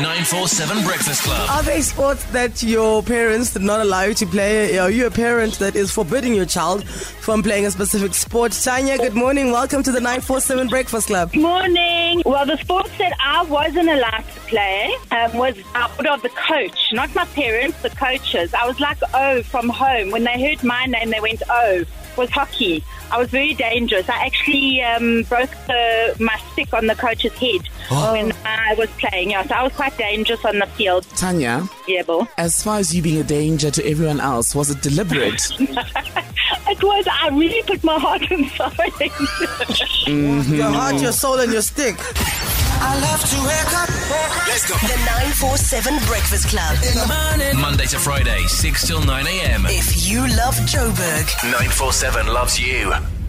[0.00, 1.50] 947 Breakfast Club.
[1.50, 4.78] Are there sports that your parents did not allow you to play?
[4.78, 8.52] Are you a parent that is forbidding your child from playing a specific sport?
[8.52, 9.52] Tanya, good morning.
[9.52, 11.34] Welcome to the 947 Breakfast Club.
[11.34, 12.22] Morning.
[12.24, 16.92] Well, the sports that I wasn't allowed to play um, was out of the coach,
[16.92, 18.54] not my parents, the coaches.
[18.54, 20.10] I was like, oh, from home.
[20.12, 21.84] When they heard my name, they went, oh,
[22.16, 22.84] was hockey.
[23.10, 24.08] I was very dangerous.
[24.08, 27.62] I actually um, broke the, my stick on the coach's head
[28.12, 29.30] when I was playing.
[29.30, 31.04] Yeah, so I was quite dangerous on the field.
[31.16, 32.28] Tanya, Yeah, Bill.
[32.38, 35.42] as far as you being a danger to everyone else, was it deliberate?
[36.68, 37.06] It was.
[37.10, 39.04] I really put my heart and soul into
[40.06, 40.48] it.
[40.56, 41.96] Your heart, your soul, and your stick.
[44.50, 44.74] Let's go.
[44.86, 46.76] The 947 Breakfast Club.
[47.08, 47.52] Monday
[47.90, 49.64] to Friday, 6 till 9 a.m.
[49.66, 53.19] If you love Joburg, 947 loves you.